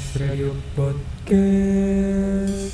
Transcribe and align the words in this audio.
Unas 0.00 0.16
Radio 0.16 0.56
Podcast. 0.72 2.72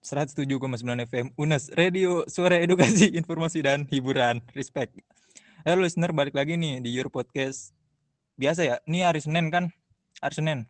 Seratus 0.00 0.32
tujuh 0.32 0.56
koma 0.56 0.80
sembilan 0.80 1.04
FM 1.12 1.36
Unas 1.36 1.68
Radio 1.76 2.24
Suara 2.24 2.56
Edukasi 2.56 3.12
Informasi 3.20 3.60
dan 3.60 3.84
Hiburan. 3.84 4.40
Respect. 4.56 4.96
Halo 5.68 5.84
listener 5.84 6.16
balik 6.16 6.32
lagi 6.32 6.56
nih 6.56 6.80
di 6.80 6.88
Your 6.88 7.12
Podcast. 7.12 7.76
Biasa 8.40 8.64
ya, 8.64 8.80
ini 8.88 9.04
hari 9.04 9.20
Senin 9.20 9.52
kan? 9.52 9.68
Hari 10.24 10.40
Senin. 10.40 10.64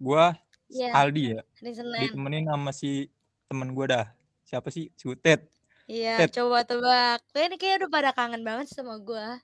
Gua 0.00 0.32
Iya, 0.72 0.96
Aldi 0.96 1.36
ya? 1.36 1.44
Hari 1.60 1.76
Senin. 1.76 2.00
Ditemenin 2.08 2.48
sama 2.48 2.72
si 2.72 3.12
temen 3.52 3.76
gua 3.76 3.84
dah 3.84 4.21
Siapa 4.52 4.68
sih? 4.68 4.92
Si 4.92 5.08
Utet 5.08 5.48
Iya, 5.88 6.28
Ted. 6.28 6.36
coba 6.36 6.60
tebak. 6.62 7.24
Kayaknya 7.32 7.56
kayak 7.56 7.76
udah 7.82 7.90
pada 7.90 8.10
kangen 8.12 8.44
banget 8.44 8.68
sama 8.68 9.00
gua. 9.00 9.40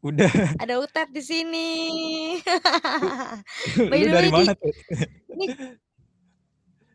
Udah 0.00 0.30
Ada 0.62 0.78
Utet 0.78 1.10
di 1.10 1.18
sini. 1.18 1.68
Lu 3.90 3.90
dari 3.90 4.30
way, 4.30 4.46
mana 4.46 4.54
tuh? 4.54 4.70
ini 5.34 5.46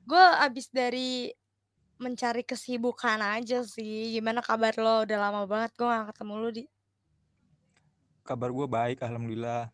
gua 0.08 0.48
abis 0.48 0.72
dari 0.72 1.30
mencari 2.00 2.48
kesibukan 2.48 3.20
aja 3.20 3.68
sih. 3.68 4.16
Gimana 4.16 4.40
kabar 4.40 4.72
lo? 4.80 5.04
Udah 5.04 5.18
lama 5.20 5.44
banget 5.44 5.76
gua 5.76 6.08
gak 6.08 6.16
ketemu 6.16 6.34
lu 6.40 6.50
di. 6.56 6.64
Kabar 8.24 8.56
gua 8.56 8.72
baik 8.72 9.04
Alhamdulillah 9.04 9.68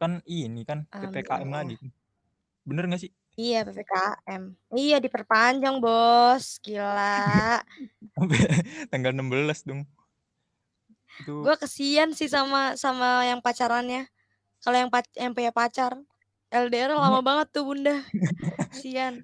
Kan 0.00 0.24
ini 0.24 0.64
kan 0.64 0.88
PPKM 0.88 1.52
lagi 1.52 1.76
Bener 2.64 2.88
gak 2.88 3.04
sih? 3.04 3.12
Iya, 3.38 3.62
PPKM. 3.62 4.42
Iya, 4.74 4.96
diperpanjang, 4.98 5.78
Bos. 5.78 6.58
Gila. 6.64 7.62
Sampai 8.16 8.38
tanggal 8.90 9.12
16 9.14 9.62
dong 9.64 9.86
Itu 11.20 11.46
Gua 11.46 11.54
kesian 11.60 12.10
sih 12.16 12.26
sama 12.26 12.74
sama 12.74 13.22
yang 13.28 13.40
pacarannya. 13.44 14.08
Kalau 14.60 14.76
yang 14.76 14.90
pac 14.92 15.06
yang 15.16 15.32
punya 15.32 15.52
pacar, 15.54 15.96
LDR 16.52 16.92
lama 16.96 17.20
banget 17.28 17.48
tuh, 17.54 17.64
Bunda. 17.68 18.02
Kesian. 18.74 19.22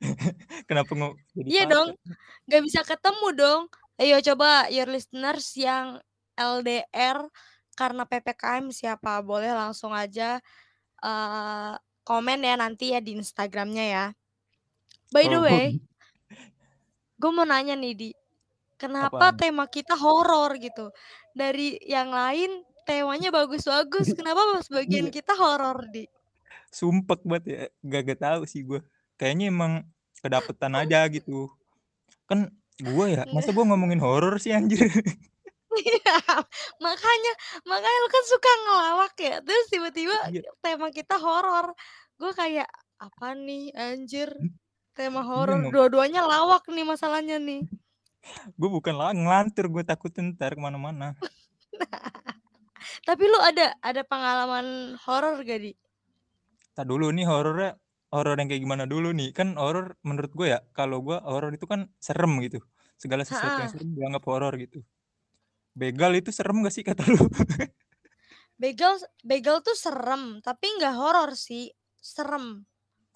kenapa 0.68 0.90
nggak 0.96 1.12
jadi 1.36 1.48
Iya 1.50 1.62
pacar? 1.68 1.72
dong, 1.72 1.88
nggak 2.48 2.62
bisa 2.64 2.80
ketemu 2.88 3.26
dong. 3.36 3.62
Ayo 4.00 4.16
coba 4.32 4.72
your 4.72 4.88
listeners 4.88 5.52
yang 5.60 6.00
LDR 6.40 7.28
karena 7.76 8.02
PPKM 8.08 8.72
siapa? 8.72 9.20
Boleh 9.20 9.52
langsung 9.52 9.92
aja 9.92 10.40
eh 11.04 11.74
komen 12.02 12.40
ya 12.42 12.54
nanti 12.58 12.92
ya 12.94 13.00
di 13.00 13.16
Instagramnya 13.16 13.84
ya. 13.86 14.04
By 15.10 15.26
the 15.26 15.38
Oh. 15.38 15.44
way, 15.44 15.78
gue 17.18 17.30
mau 17.34 17.44
nanya 17.44 17.74
nih 17.74 17.94
di, 17.94 18.08
kenapa 18.78 19.34
Apaan? 19.34 19.38
tema 19.38 19.64
kita 19.66 19.94
horor 19.98 20.56
gitu? 20.56 20.90
Dari 21.34 21.76
yang 21.84 22.10
lain 22.14 22.62
temanya 22.86 23.30
bagus-bagus, 23.30 24.10
kenapa 24.18 24.40
pas 24.56 24.66
bagian 24.70 25.10
Iya. 25.10 25.14
kita 25.20 25.34
horor 25.36 25.84
di? 25.90 26.06
Sumpek 26.70 27.20
banget 27.26 27.44
ya, 27.46 27.60
gak, 27.82 28.02
gak 28.14 28.20
tahu 28.22 28.42
sih 28.46 28.62
gue. 28.62 28.80
Kayaknya 29.18 29.46
emang 29.50 29.72
kedapetan 30.22 30.72
aja 30.78 31.04
gitu. 31.10 31.50
Kan 32.30 32.54
gue 32.78 33.06
ya, 33.12 33.26
masa 33.34 33.50
gue 33.50 33.64
ngomongin 33.66 33.98
horor 34.00 34.38
sih 34.38 34.54
anjir. 34.54 34.78
Iya, 35.70 36.16
makanya 36.82 37.32
makanya 37.62 37.98
lu 38.02 38.08
kan 38.10 38.24
suka 38.26 38.50
ngelawak 38.66 39.14
ya. 39.22 39.36
Terus 39.44 39.66
tiba-tiba 39.70 40.16
Iya. 40.34 40.50
tema 40.58 40.90
kita 40.90 41.14
horor. 41.22 41.72
Gue 42.18 42.32
kayak 42.34 42.66
apa 42.98 43.38
nih 43.38 43.70
anjir? 43.78 44.34
Tema 44.98 45.22
Iya, 45.22 45.28
horor 45.30 45.60
dua-duanya 45.70 46.26
lawak 46.26 46.66
nih 46.66 46.84
masalahnya 46.84 47.38
nih. 47.38 47.62
gue 48.60 48.68
bukan 48.68 48.94
lah 49.00 49.16
ngelantur, 49.16 49.72
gue 49.72 49.80
takut 49.86 50.12
ntar 50.12 50.52
ke 50.52 50.60
mana-mana. 50.60 51.16
Tapi 53.08 53.24
lu 53.24 53.38
ada 53.40 53.72
ada 53.80 54.02
pengalaman 54.04 54.96
horor 55.06 55.40
gak 55.40 55.60
di? 55.64 55.72
Tak 56.76 56.84
dulu 56.84 57.08
nih 57.14 57.24
horornya, 57.24 57.80
horor 58.12 58.36
yang 58.36 58.48
kayak 58.50 58.62
gimana 58.62 58.84
dulu 58.84 59.14
nih? 59.16 59.32
Kan 59.32 59.56
horor 59.56 59.96
menurut 60.04 60.32
gue 60.36 60.52
ya, 60.52 60.60
kalau 60.76 61.00
gue 61.00 61.16
horor 61.24 61.54
itu 61.56 61.64
kan 61.64 61.88
serem 61.96 62.36
gitu. 62.44 62.60
Segala 63.00 63.24
sesuatu 63.24 63.64
yang 63.64 63.72
serem 63.72 63.90
dianggap 63.96 64.24
horor 64.28 64.52
gitu. 64.60 64.84
Begal 65.74 66.12
itu 66.18 66.34
serem 66.34 66.62
gak 66.66 66.74
sih 66.74 66.82
kata 66.82 67.06
lu? 67.06 67.24
Begal 68.60 69.00
begal 69.24 69.64
tuh 69.64 69.72
serem, 69.72 70.44
tapi 70.44 70.68
nggak 70.76 70.92
horor 70.92 71.32
sih. 71.32 71.72
Serem. 71.96 72.68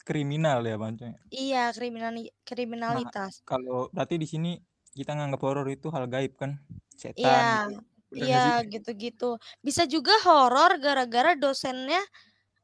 Kriminal 0.05 0.65
ya 0.65 0.77
bacanya. 0.81 1.21
Iya, 1.29 1.73
kriminali 1.77 2.29
Nah, 2.29 2.33
kriminalitas. 2.45 3.45
kalau 3.45 3.89
berarti 3.93 4.17
di 4.17 4.25
sini 4.29 4.51
kita 4.97 5.13
nganggap 5.17 5.41
horor 5.45 5.69
itu 5.69 5.93
hal 5.93 6.09
gaib 6.09 6.33
kan? 6.41 6.57
Setan 6.97 7.17
Iya, 7.21 7.45
gitu. 7.69 7.81
Bener 8.15 8.25
iya 8.25 8.45
gitu-gitu. 8.65 9.31
Bisa 9.61 9.85
juga 9.85 10.13
horor 10.25 10.81
gara-gara 10.81 11.37
dosennya 11.37 12.01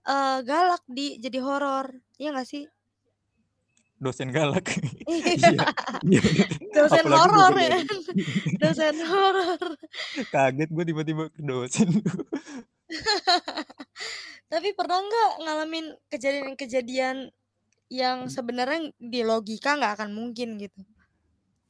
eh 0.08 0.38
galak 0.44 0.84
di 0.88 1.20
jadi 1.20 1.40
horor. 1.44 1.92
Iya 2.16 2.32
gak 2.36 2.48
sih? 2.48 2.64
Dosen 4.00 4.32
galak. 4.32 4.64
Iya. 5.04 5.36
Iya. 5.36 5.52
Iya. 6.08 6.20
Dosen 6.72 7.04
horor 7.04 7.52
ya. 7.54 7.68
galak. 7.76 7.88
Dosen 8.64 8.96
horor. 9.04 9.60
Kaget 10.32 10.68
gue 10.72 10.84
tiba-tiba 10.88 11.24
ke 11.28 11.40
dosen. 11.44 11.88
Tapi 14.50 14.68
pernah 14.74 14.98
nggak 14.98 15.30
ngalamin 15.46 15.86
kejadian-kejadian 16.10 17.30
yang 17.90 18.26
Hmm. 18.26 18.32
sebenarnya 18.32 18.90
di 18.96 19.20
logika 19.22 19.76
nggak 19.76 20.00
akan 20.00 20.10
mungkin 20.14 20.56
gitu? 20.58 20.80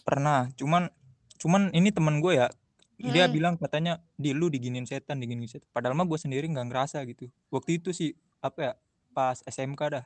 Pernah, 0.07 0.49
cuman 0.57 0.89
cuman 1.37 1.73
ini 1.73 1.93
temen 1.93 2.21
gue 2.21 2.37
ya, 2.37 2.49
dia 2.97 3.25
Mm-mm. 3.29 3.35
bilang 3.35 3.55
katanya, 3.57 4.01
"Di 4.17 4.33
lu 4.33 4.49
diginiin 4.49 4.85
setan, 4.85 5.21
diginiin 5.21 5.49
setan." 5.49 5.69
Padahal 5.73 5.97
mah 5.97 6.05
gue 6.05 6.17
sendiri 6.21 6.45
nggak 6.49 6.69
ngerasa 6.69 7.01
gitu. 7.09 7.29
Waktu 7.49 7.81
itu 7.81 7.91
sih 7.93 8.13
apa 8.41 8.59
ya? 8.61 8.73
Pas 9.11 9.41
SMK 9.45 9.81
dah. 9.91 10.05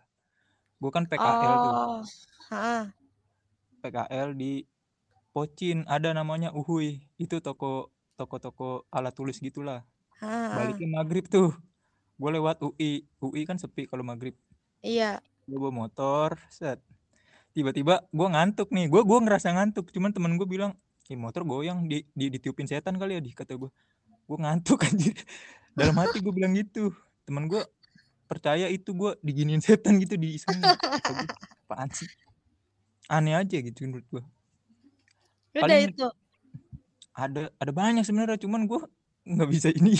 Gue 0.84 0.92
kan 0.92 1.08
PKL 1.08 1.54
tuh. 1.64 1.72
Oh, 1.72 2.00
heeh. 2.52 2.82
PKL 3.80 4.36
di 4.36 4.68
Pocin 5.32 5.88
ada 5.88 6.12
namanya 6.12 6.52
Uhuy. 6.52 7.00
Itu 7.16 7.40
toko 7.40 7.88
toko-toko 8.20 8.84
alat 8.92 9.16
tulis 9.16 9.40
gitulah. 9.40 9.80
Heeh. 10.20 10.52
Baliknya 10.52 10.88
maghrib 10.92 11.24
tuh. 11.24 11.56
Gue 12.20 12.30
lewat 12.36 12.60
UI. 12.60 13.08
UI 13.16 13.48
kan 13.48 13.56
sepi 13.56 13.88
kalau 13.88 14.04
maghrib. 14.04 14.36
Iya. 14.84 15.24
Gue 15.48 15.56
bawa 15.56 15.88
motor, 15.88 16.36
set. 16.52 16.84
Tiba-tiba 17.56 18.04
gue 18.04 18.28
ngantuk 18.28 18.68
nih. 18.68 18.84
Gue 18.92 19.00
gua 19.08 19.24
ngerasa 19.24 19.56
ngantuk. 19.56 19.88
Cuman 19.88 20.12
temen 20.12 20.36
gue 20.36 20.44
bilang, 20.44 20.76
"Ih, 21.08 21.16
motor 21.16 21.48
goyang 21.48 21.88
di, 21.88 22.04
di 22.12 22.28
ditiupin 22.28 22.68
setan 22.68 23.00
kali 23.00 23.16
ya 23.16 23.24
di 23.24 23.32
kata 23.32 23.56
gue." 23.56 23.72
Gue 24.28 24.36
ngantuk 24.36 24.84
anjir. 24.92 25.16
Dalam 25.72 25.96
hati 25.96 26.20
gue 26.20 26.32
bilang 26.36 26.52
gitu. 26.52 26.92
Temen 27.24 27.48
gue 27.48 27.64
percaya 28.24 28.66
itu 28.72 28.90
gue 28.96 29.16
diginiin 29.20 29.60
setan 29.60 30.00
gitu 30.00 30.16
di 30.16 30.40
sana. 30.40 30.74
Gue, 30.80 31.28
apaan 31.68 31.88
sih? 31.92 32.08
Aneh 33.08 33.36
aja 33.36 33.56
gitu 33.60 33.84
menurut 33.84 34.06
gue. 34.08 34.22
Udah 35.54 35.62
Paling 35.62 35.92
itu. 35.92 36.08
ada 37.14 37.42
ada 37.62 37.72
banyak 37.72 38.02
sebenarnya 38.02 38.42
cuman 38.42 38.66
gue 38.66 38.80
nggak 39.24 39.48
bisa 39.48 39.68
ini. 39.70 39.94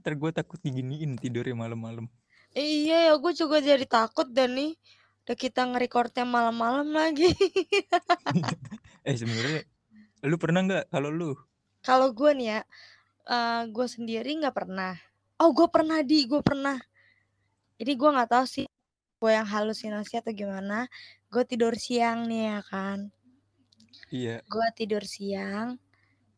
Ntar 0.00 0.16
gue 0.16 0.30
takut 0.32 0.58
diginiin 0.60 1.20
tidurnya 1.20 1.54
malam-malam. 1.54 2.08
Iya 2.50 3.12
ya, 3.12 3.14
gue 3.14 3.32
juga 3.36 3.62
jadi 3.62 3.86
takut 3.86 4.26
dan 4.34 4.58
nih. 4.58 4.74
Udah 5.22 5.36
kita 5.38 5.62
nge-recordnya 5.68 6.26
malam-malam 6.26 6.90
lagi. 6.90 7.30
eh 9.06 9.14
sebenarnya 9.14 9.62
lu 10.26 10.36
pernah 10.36 10.60
nggak 10.66 10.84
kalau 10.90 11.08
lu 11.08 11.32
Kalau 11.80 12.12
gue 12.12 12.30
nih 12.36 12.58
ya, 12.58 12.60
eh 13.30 13.62
gue 13.70 13.86
sendiri 13.86 14.36
nggak 14.42 14.56
pernah. 14.56 14.98
Oh, 15.40 15.56
gue 15.56 15.70
pernah 15.72 16.04
di, 16.04 16.28
gue 16.28 16.42
pernah. 16.44 16.76
Jadi 17.80 17.92
gue 17.96 18.10
nggak 18.14 18.30
tahu 18.30 18.44
sih 18.46 18.66
gue 19.20 19.30
yang 19.32 19.48
halusinasi 19.48 20.20
atau 20.20 20.32
gimana. 20.36 20.86
Gue 21.32 21.42
tidur 21.48 21.72
siang 21.76 22.28
nih 22.28 22.42
ya 22.52 22.60
kan. 22.70 22.98
iya 24.12 24.36
Gue 24.52 24.66
tidur 24.76 25.02
siang, 25.06 25.80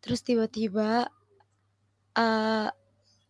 terus 0.03 0.21
tiba-tiba 0.23 1.11
eh 2.23 2.69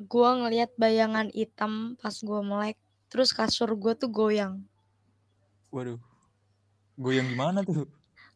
gue 0.03 0.29
ngelihat 0.41 0.71
bayangan 0.83 1.29
hitam 1.33 1.97
pas 2.01 2.15
gue 2.29 2.41
melek. 2.43 2.77
Terus 3.11 3.31
kasur 3.37 3.71
gue 3.83 3.93
tuh 3.97 4.11
goyang. 4.13 4.55
waduh 5.73 5.97
goyang 7.01 7.33
gimana 7.33 7.65
tuh 7.65 7.89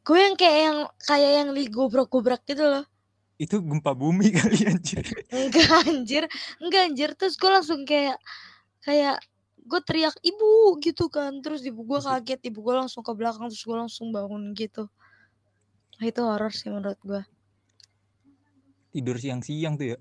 Goyang 0.06 0.34
kayak 0.40 0.60
yang 0.66 0.78
kayak 1.02 1.32
yang 1.42 1.48
li 1.52 1.64
gobrak-gobrak 1.68 2.42
gitu 2.48 2.64
loh. 2.64 2.84
itu 3.36 3.60
gempa 3.60 3.92
bumi 3.92 4.32
kali 4.38 4.64
anjir 4.64 5.04
Enggak 5.28 5.68
anjir, 5.84 6.24
enggak 6.62 6.82
anjir. 6.88 7.10
Terus 7.18 7.34
gue 7.36 7.50
langsung 7.50 7.82
kayak 7.84 8.16
kayak 8.80 9.18
gue 9.66 9.80
teriak 9.82 10.16
ibu 10.22 10.78
gitu 10.80 11.10
kan. 11.10 11.42
Terus 11.42 11.66
ibu 11.66 11.82
gue 11.82 11.98
kaget, 11.98 12.40
ibu 12.48 12.58
gue 12.62 12.74
langsung 12.78 13.02
ke 13.02 13.12
belakang 13.12 13.50
terus 13.50 13.62
gue 13.66 13.76
langsung 13.76 14.14
bangun 14.14 14.54
gitu. 14.54 14.86
Nah, 15.98 16.06
itu 16.06 16.20
horor 16.22 16.52
sih 16.54 16.70
menurut 16.70 17.00
gue. 17.02 17.22
tidur 18.96 19.20
siang-siang 19.20 19.76
tuh 19.76 19.92
ya 19.92 19.96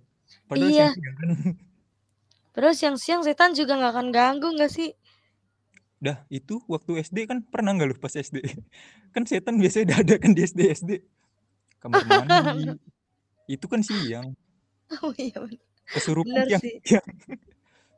padahal 0.47 0.71
Iya. 0.71 0.87
siang-siang 0.95 1.15
kan 1.19 1.29
Padahal 2.55 2.75
siang-siang 2.79 3.21
setan 3.27 3.51
juga 3.51 3.75
nggak 3.75 3.91
akan 3.91 4.07
ganggu 4.15 4.47
nggak 4.55 4.71
sih? 4.71 4.95
dah 5.95 6.23
itu 6.31 6.63
waktu 6.71 7.03
SD 7.03 7.27
kan 7.27 7.43
pernah 7.43 7.75
nggak 7.75 7.87
lu 7.91 7.95
pas 7.99 8.13
SD 8.13 8.39
kan 9.15 9.27
setan 9.27 9.59
biasanya 9.59 9.91
udah 9.91 9.99
ada 9.99 10.15
kan 10.15 10.31
di 10.31 10.41
SD 10.43 10.61
SD 10.71 10.91
kamar 11.81 12.03
mandi 12.07 12.77
itu 13.55 13.65
kan 13.67 13.81
siang 13.83 14.31
oh 15.01 15.11
iya 15.19 15.35
bener, 15.43 15.59
kesurupan 15.91 16.45
bener 16.45 16.59
sih 16.61 16.79
siang 16.87 17.03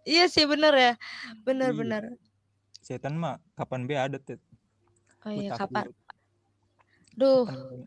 iya 0.08 0.32
sih 0.32 0.48
bener 0.48 0.74
ya. 0.74 0.94
Bener 1.44 1.76
iya. 1.76 1.80
bener. 1.80 2.04
Setan 2.80 3.20
mah 3.20 3.44
kapan 3.60 3.84
be 3.84 4.00
ada 4.00 4.16
tet 4.16 4.40
oh 5.28 5.32
gue 5.36 5.44
iya 5.44 5.60
kapan? 5.60 5.92
takut 5.92 5.96
duh 7.20 7.44
kapan 7.44 7.84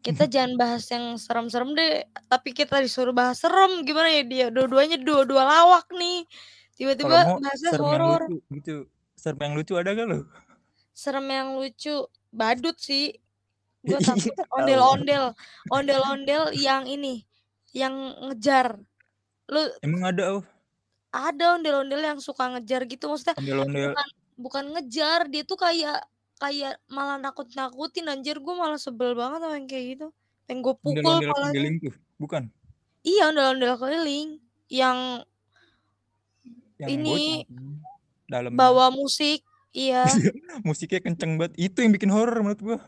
kita 0.00 0.24
jangan 0.32 0.56
bahas 0.56 0.88
yang 0.88 1.20
serem-serem 1.20 1.76
deh. 1.76 2.08
Tapi 2.32 2.56
kita 2.56 2.80
disuruh 2.80 3.12
bahas 3.12 3.36
serem 3.36 3.84
gimana 3.84 4.08
ya 4.08 4.24
dia? 4.24 4.46
Dua-duanya 4.48 4.96
dua-dua 4.96 5.44
lawak 5.44 5.92
nih. 5.92 6.24
Tiba-tiba 6.72 7.36
bahasnya 7.36 7.70
serem 7.76 7.84
yang 7.84 8.00
horor. 8.00 8.22
lucu 8.24 8.40
gitu. 8.56 8.76
Serem 9.12 9.40
yang 9.44 9.54
lucu 9.60 9.72
ada 9.76 9.92
gak 9.92 10.08
lo 10.08 10.24
serem 11.00 11.26
yang 11.32 11.48
lucu 11.56 12.04
badut 12.28 12.76
sih. 12.76 13.16
Gue 13.80 13.96
iya 14.00 14.04
takut 14.04 14.36
ondel-ondel 14.52 15.32
ondel-ondel 15.72 16.52
yang 16.52 16.84
ini 16.84 17.24
yang 17.72 17.94
ngejar. 18.28 18.76
Lu 19.48 19.62
emang 19.80 20.12
ada 20.12 20.38
oh 20.38 20.44
ada 21.10 21.58
ondel-ondel 21.58 22.02
yang 22.02 22.18
suka 22.22 22.54
ngejar 22.56 22.86
gitu 22.86 23.10
maksudnya 23.10 23.34
ondel-ondel. 23.38 23.90
bukan 23.92 24.08
bukan 24.40 24.64
ngejar 24.78 25.26
dia 25.26 25.42
tuh 25.42 25.58
kayak 25.58 26.00
kayak 26.40 26.80
malah 26.88 27.20
nakut-nakutin 27.20 28.08
anjir 28.08 28.40
gue 28.40 28.54
malah 28.56 28.80
sebel 28.80 29.12
banget 29.12 29.44
sama 29.44 29.54
yang 29.60 29.68
kayak 29.68 29.84
gitu. 29.98 30.06
Pengen 30.48 30.64
gue 30.64 30.74
pukul 30.80 30.96
ondel-ondel 31.04 31.30
palanya. 31.34 31.52
keliling 31.52 31.76
tuh 31.82 31.94
bukan? 32.16 32.42
Iya 33.04 33.22
ondel-ondel 33.28 33.74
keliling 33.76 34.28
yang 34.70 34.98
yang 36.80 36.90
ini 36.96 37.44
bocah 37.44 37.90
dalamnya 38.30 38.56
bawa 38.56 38.86
musik 38.94 39.42
iya. 39.74 40.06
Musiknya 40.66 41.02
kenceng 41.02 41.36
banget. 41.36 41.58
Itu 41.58 41.82
yang 41.82 41.92
bikin 41.92 42.10
horor 42.14 42.38
menurut 42.40 42.62
gua. 42.62 42.78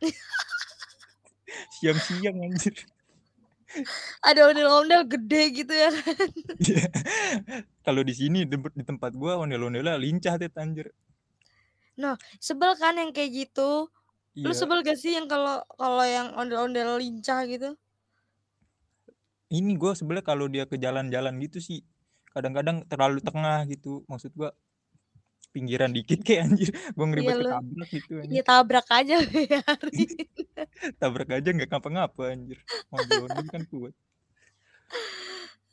Siang-siang 1.80 2.36
anjir. 2.36 2.76
Ada 4.20 4.50
ondel-ondel 4.50 5.02
gede 5.08 5.42
gitu 5.64 5.72
ya 5.72 5.90
kan. 5.90 6.28
Iya. 6.70 6.90
Kalau 7.80 8.04
di 8.04 8.12
sini 8.12 8.44
di, 8.44 8.56
di 8.56 8.84
tempat 8.84 9.16
gua 9.16 9.40
ondel-ondelnya 9.40 9.96
lincah 9.96 10.36
teh 10.36 10.52
anjir. 10.56 10.92
Nah 11.96 12.16
sebel 12.36 12.76
kan 12.76 12.96
yang 12.96 13.12
kayak 13.12 13.48
gitu? 13.48 13.88
Lu 14.38 14.52
iya. 14.52 14.56
sebel 14.56 14.84
gak 14.86 14.98
sih 15.00 15.16
yang 15.16 15.26
kalau 15.26 15.64
kalau 15.74 16.04
yang 16.04 16.32
ondel-ondel 16.36 17.00
lincah 17.00 17.42
gitu? 17.48 17.74
Ini 19.50 19.74
gua 19.74 19.96
sebenarnya 19.96 20.26
kalau 20.26 20.46
dia 20.46 20.64
ke 20.68 20.78
jalan-jalan 20.78 21.34
gitu 21.42 21.58
sih 21.58 21.80
kadang-kadang 22.30 22.86
terlalu 22.86 23.18
tengah 23.18 23.66
gitu 23.66 24.06
maksud 24.06 24.30
gua 24.38 24.54
pinggiran 25.50 25.90
dikit 25.90 26.22
kayak 26.22 26.52
anjir. 26.52 26.70
Gua 26.94 27.08
iya 27.08 27.10
ngeribet 27.10 27.36
lu 27.36 27.48
ketabrak 27.48 27.88
gitu 27.90 28.12
iya 28.12 28.22
anjir 28.22 28.44
tabrak 28.46 28.88
aja 28.92 29.16
tabrak 31.00 31.30
aja 31.32 31.48
nggak 31.48 31.68
ngapa-ngapa 31.72 32.22
anjir. 32.28 32.58
Ondel-ondel 32.92 33.46
kan 33.48 33.64
kuat 33.66 33.94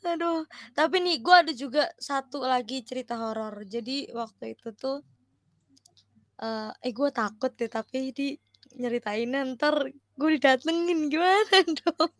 aduh 0.04 0.46
tapi 0.78 0.96
nih 1.04 1.16
gua 1.24 1.36
ada 1.42 1.52
juga 1.62 1.82
satu 1.98 2.38
lagi 2.42 2.82
cerita 2.88 3.14
horor. 3.22 3.54
Jadi 3.66 4.10
waktu 4.14 4.44
itu 4.54 4.68
tuh 4.82 4.96
eh 6.46 6.70
eh 6.86 6.92
gue 6.98 7.08
takut 7.20 7.50
deh 7.58 7.70
tapi 7.76 7.98
di 8.18 8.28
nyeritainnya 8.80 9.40
ntar 9.54 9.74
gue 10.18 10.28
didatengin. 10.34 11.00
Gimana 11.12 11.56
dong? 11.82 12.14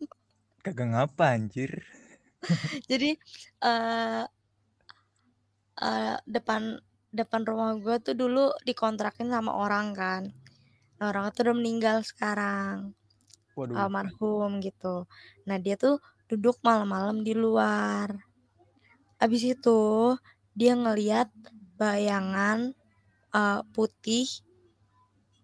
Kagak 0.63 0.87
ngapa 0.91 1.25
anjir. 1.35 1.71
Jadi 2.89 3.09
eh 3.63 4.23
eh, 5.87 6.15
depan 6.35 6.61
depan 7.19 7.41
rumah 7.49 7.71
gue 7.83 7.95
tuh 8.05 8.15
dulu 8.21 8.53
dikontrakin 8.67 9.29
sama 9.33 9.51
orang 9.63 9.87
kan. 9.97 10.23
Nah, 10.99 11.05
orang 11.11 11.31
itu 11.31 11.39
udah 11.45 11.55
meninggal 11.57 11.97
sekarang 12.05 12.75
waduh. 13.57 13.75
almarhum 13.81 14.51
gitu. 14.67 15.05
Nah 15.47 15.57
dia 15.61 15.75
tuh 15.79 15.95
duduk 16.29 16.61
malam-malam 16.61 17.25
di 17.25 17.33
luar. 17.33 18.13
Abis 19.17 19.57
itu 19.57 20.13
dia 20.53 20.77
ngeliat 20.77 21.27
bayangan 21.75 22.71
eh, 23.33 23.61
putih 23.73 24.29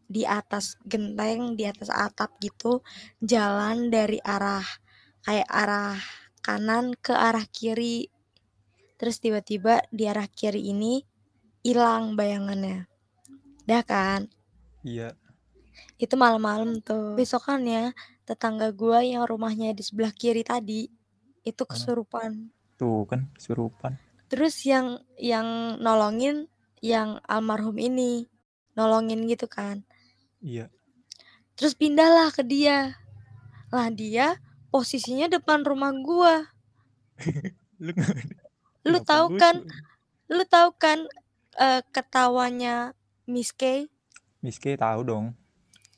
di 0.06 0.22
atas 0.22 0.78
genteng 0.86 1.58
di 1.58 1.66
atas 1.66 1.90
atap 1.90 2.38
gitu 2.38 2.86
jalan 3.26 3.90
dari 3.90 4.22
arah 4.22 4.62
kayak 5.26 5.50
arah 5.50 5.98
kanan 6.46 6.94
ke 6.94 7.12
arah 7.12 7.50
kiri. 7.50 8.06
Terus 8.96 9.18
tiba-tiba 9.18 9.82
di 9.90 10.06
arah 10.06 10.30
kiri 10.30 10.70
ini 10.70 11.02
hilang 11.66 12.14
bayangannya. 12.14 12.86
Dah 13.66 13.82
kan? 13.82 14.30
Iya. 14.86 15.18
Itu 15.98 16.16
malam-malam 16.16 16.86
tuh. 16.86 17.18
Besokannya 17.18 17.98
tetangga 18.25 18.74
gua 18.74 19.06
yang 19.06 19.24
rumahnya 19.24 19.72
di 19.72 19.86
sebelah 19.86 20.12
kiri 20.12 20.42
tadi 20.42 20.89
itu 21.45 21.63
kesurupan. 21.63 22.50
Tuh 22.75 23.06
kan 23.06 23.30
kesurupan. 23.38 24.01
Terus 24.27 24.66
yang 24.66 25.00
yang 25.22 25.77
nolongin 25.77 26.50
yang 26.81 27.22
almarhum 27.30 27.77
ini 27.77 28.25
nolongin 28.74 29.30
gitu 29.30 29.45
kan. 29.45 29.86
Iya. 30.42 30.74
Terus 31.56 31.77
pindahlah 31.77 32.33
ke 32.33 32.44
dia. 32.44 32.98
Lah 33.72 33.88
dia 33.94 34.42
posisinya 34.74 35.31
depan 35.31 35.63
rumah 35.63 35.94
gua. 35.95 36.50
Lu 37.80 37.92
lu 38.86 39.00
kenapa 39.01 39.10
tahu 39.10 39.25
kan 39.36 39.56
lu 40.31 40.44
tahu 40.48 40.69
kan 40.77 41.00
eh, 41.60 41.81
ketawanya 41.92 42.94
Miss 43.25 43.51
K? 43.51 43.89
Miske 44.45 44.77
tahu 44.77 45.01
dong. 45.01 45.25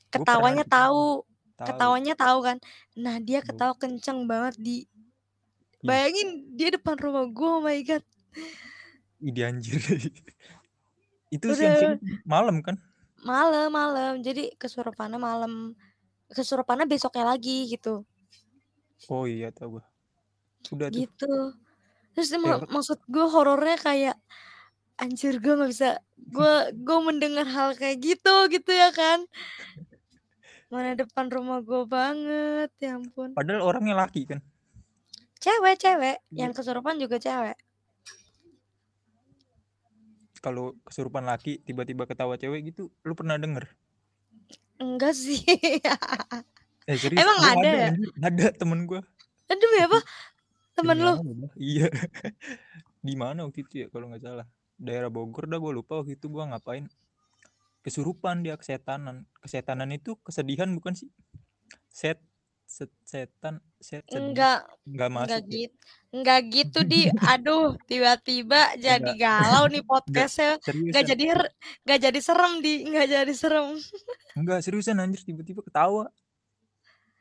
Gue 0.08 0.24
ketawanya 0.24 0.64
tahu 0.64 1.27
tahu. 1.58 1.66
ketawanya 1.74 2.14
tahu 2.14 2.38
kan? 2.46 2.56
Nah 2.94 3.18
dia 3.18 3.42
ketawa 3.42 3.74
kenceng 3.74 4.24
banget 4.30 4.54
di 4.62 4.86
bayangin 5.82 6.54
dia 6.54 6.74
depan 6.74 6.94
rumah 6.98 7.26
gua 7.26 7.58
oh 7.58 7.62
my 7.66 7.78
god. 7.82 8.04
Ide 9.18 9.42
anjir. 9.42 9.78
Itu 11.34 11.52
Udah. 11.52 11.58
siang-siang 11.58 11.98
malam 12.22 12.62
kan? 12.62 12.78
Malam 13.26 13.74
malam. 13.74 14.12
Jadi 14.22 14.54
kesurupannya 14.54 15.18
malam 15.18 15.74
kesurupannya 16.30 16.86
besoknya 16.86 17.34
lagi 17.34 17.66
gitu. 17.66 18.06
Oh 19.10 19.26
iya 19.26 19.50
tahu 19.50 19.78
gua. 19.78 19.84
Udah 20.70 20.88
tuh. 20.88 20.98
Gitu. 21.02 21.34
Terus 22.14 22.28
dia 22.34 22.40
ma- 22.42 22.66
maksud 22.66 22.98
gue 23.06 23.26
horornya 23.30 23.78
kayak 23.78 24.16
anjir 24.98 25.38
gue 25.38 25.54
nggak 25.54 25.70
bisa 25.70 26.02
gue 26.18 26.54
gue 26.74 26.98
mendengar 26.98 27.46
hal 27.46 27.70
kayak 27.78 28.02
gitu 28.02 28.34
gitu 28.50 28.70
ya 28.74 28.90
kan 28.90 29.22
mana 30.68 30.92
depan 30.92 31.32
rumah 31.32 31.64
gue 31.64 31.82
banget 31.88 32.70
ya 32.76 33.00
ampun. 33.00 33.32
Padahal 33.32 33.64
orangnya 33.64 33.96
laki 33.96 34.28
kan? 34.28 34.44
Cewek 35.40 35.80
cewek. 35.80 36.20
Iya. 36.28 36.44
yang 36.44 36.52
kesurupan 36.52 37.00
juga 37.00 37.16
cewek. 37.16 37.56
Kalau 40.38 40.76
kesurupan 40.86 41.24
laki 41.26 41.64
tiba-tiba 41.64 42.04
ketawa 42.04 42.36
cewek 42.36 42.70
gitu 42.70 42.92
lu 43.02 43.16
pernah 43.16 43.40
denger? 43.40 43.64
Enggak 44.78 45.16
sih. 45.16 45.40
Eh 46.88 46.96
serius 46.96 47.20
Emang 47.20 47.36
gua 47.36 47.52
ada? 47.52 47.68
ya? 47.68 47.90
ada 48.22 48.46
temen 48.54 48.84
gua. 48.88 49.00
Aduh 49.50 49.72
ya 49.76 49.84
apa? 49.88 50.00
Temen 50.76 50.96
lu? 51.00 51.12
Bang? 51.16 51.52
iya. 51.58 51.88
Di 53.06 53.14
mana 53.16 53.48
waktu 53.48 53.64
itu 53.64 53.74
ya 53.84 53.86
kalau 53.88 54.08
nggak 54.12 54.22
salah? 54.22 54.46
Daerah 54.78 55.10
Bogor 55.10 55.50
dah 55.50 55.58
gue 55.58 55.72
lupa 55.74 56.00
waktu 56.00 56.14
itu 56.14 56.30
gua 56.30 56.46
ngapain 56.48 56.86
kesurupan 57.88 58.44
dia 58.44 58.60
kesetanan. 58.60 59.24
Kesetanan 59.40 59.88
itu 59.96 60.20
kesedihan 60.20 60.68
bukan 60.76 60.92
sih? 60.92 61.08
Set 61.88 62.20
set 62.68 62.92
setan 63.00 63.64
set 63.80 64.04
sedih. 64.04 64.28
Enggak. 64.28 64.68
Nggak 64.84 65.08
masuk 65.08 65.24
enggak 65.24 65.40
ya. 65.40 65.48
gitu 65.48 65.76
enggak 66.12 66.40
gitu 66.52 66.78
di. 66.84 67.00
Aduh 67.24 67.80
tiba-tiba 67.88 68.60
jadi 68.84 69.12
galau 69.16 69.64
nih 69.72 69.80
podcastnya. 69.88 70.60
Seriusan 70.60 70.84
enggak 70.92 71.04
jadi 71.08 71.24
her- 71.32 71.54
enggak 71.88 72.00
jadi 72.04 72.20
serem 72.20 72.52
di. 72.60 72.72
Enggak 72.84 73.06
jadi 73.08 73.32
serem. 73.32 73.68
Enggak 74.38 74.58
seriusan 74.60 75.00
anjir. 75.00 75.24
Tiba-tiba 75.24 75.64
ketawa. 75.64 76.12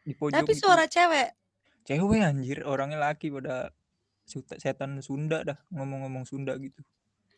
Di 0.04 0.14
pojok 0.14 0.36
tapi 0.36 0.54
suara 0.54 0.86
cewek? 0.86 1.32
Cewek 1.88 2.22
anjir. 2.22 2.68
Orangnya 2.68 3.00
laki 3.00 3.32
pada 3.32 3.72
setan 4.60 5.00
Sunda 5.00 5.48
dah. 5.48 5.58
Ngomong-ngomong 5.72 6.28
Sunda 6.28 6.60
gitu. 6.60 6.84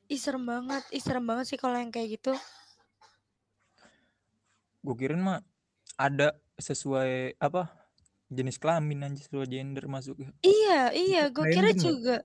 Ih 0.10 0.18
serem 0.18 0.42
banget. 0.50 0.82
Ih 0.90 1.00
serem 1.00 1.22
banget 1.30 1.54
sih 1.54 1.62
kalau 1.62 1.78
yang 1.78 1.94
kayak 1.94 2.18
gitu 2.18 2.34
gue 4.80 4.96
kirain 4.96 5.20
mah 5.20 5.44
ada 6.00 6.40
sesuai 6.56 7.36
apa 7.40 7.68
jenis 8.30 8.62
kelamin 8.62 9.04
anjir 9.04 9.26
sesuai 9.26 9.50
gender 9.50 9.90
masuk 9.90 10.16
iya 10.46 10.94
iya 10.94 11.34
gue 11.34 11.44
kira 11.50 11.74
random 11.74 11.82
ya? 11.82 11.84
juga. 11.84 12.18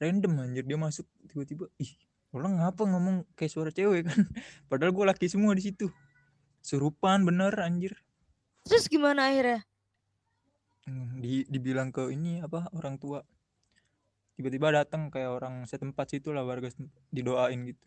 Random 0.00 0.32
anjir 0.40 0.64
dia 0.64 0.78
masuk 0.80 1.06
tiba-tiba 1.28 1.68
ih 1.76 1.92
orang 2.32 2.62
ngapa 2.62 2.82
ngomong 2.88 3.16
kayak 3.36 3.52
suara 3.52 3.70
cewek 3.70 4.08
kan? 4.08 4.16
Padahal 4.72 4.96
gue 4.96 5.04
laki 5.04 5.26
semua 5.28 5.52
di 5.52 5.62
situ. 5.68 5.92
Serupan 6.64 7.28
bener 7.28 7.52
anjir. 7.60 7.92
Terus 8.64 8.88
gimana 8.88 9.28
akhirnya? 9.28 9.60
Hmm, 10.88 11.20
di 11.20 11.44
dibilang 11.44 11.92
ke 11.92 12.08
ini 12.08 12.40
apa 12.40 12.72
orang 12.72 12.96
tua. 12.96 13.20
Tiba-tiba 14.40 14.72
datang 14.72 15.12
kayak 15.12 15.36
orang 15.36 15.68
setempat 15.68 16.16
situ 16.16 16.32
lah 16.32 16.48
warga 16.48 16.72
didoain 17.12 17.60
gitu. 17.68 17.84